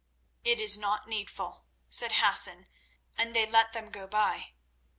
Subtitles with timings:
[0.43, 2.65] "It is not needful," said Hassan,
[3.19, 4.53] and they let them go by.